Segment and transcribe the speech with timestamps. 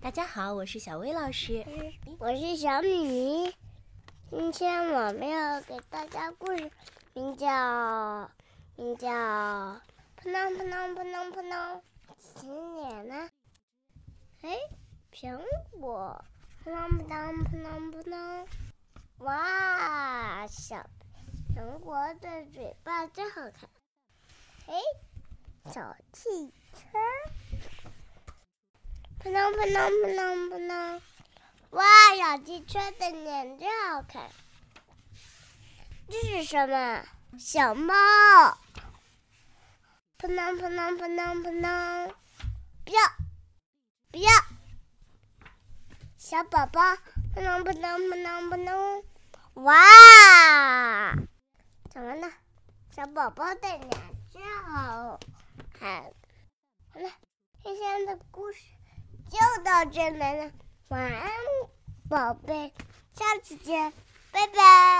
[0.00, 1.66] 大家好，我是小薇老师。
[2.18, 3.52] 我是小米。
[4.30, 6.70] 今天我们要给大家故事，
[7.14, 8.30] 名叫
[8.76, 9.08] 名叫
[10.16, 11.82] 扑棱扑棱扑棱扑棱，
[12.36, 13.28] 今年呢？
[14.42, 14.56] 哎，
[15.12, 15.36] 苹
[15.80, 16.24] 果
[16.62, 18.46] 扑棱扑棱扑棱扑棱，
[19.18, 20.88] 哇，小
[21.54, 23.68] 苹果的嘴巴真好看。
[24.68, 24.74] 哎，
[25.66, 26.97] 小汽车。
[29.52, 31.02] 不能不能不能，
[31.70, 31.84] 哇！
[32.16, 34.30] 小汽车的脸真好看。
[36.08, 37.04] 这是什么？
[37.38, 37.94] 小猫。
[40.16, 42.14] 扑棱扑棱扑棱扑棱，
[42.84, 43.00] 不要
[44.10, 44.30] 不要！
[46.16, 46.96] 小宝宝，
[47.34, 49.04] 扑棱扑棱扑棱扑棱，
[49.54, 51.14] 哇！
[51.90, 52.32] 怎么了？
[52.90, 53.90] 小宝宝的脸
[54.32, 55.20] 真好
[55.72, 56.02] 看。
[56.92, 57.12] 好了，
[57.62, 58.58] 今天的故事。
[59.30, 60.50] 就到这里了，
[60.88, 61.30] 晚安，
[62.08, 62.72] 宝贝，
[63.14, 63.92] 下次见，
[64.32, 64.97] 拜拜。